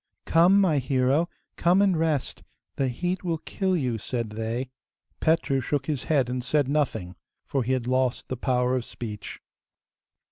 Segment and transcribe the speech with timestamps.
[0.25, 2.41] 'Come, my hero, come and rest;
[2.75, 4.71] the heat will kill you,' said they.
[5.19, 9.41] Petru shook his head and said nothing, for he had lost the power of speech.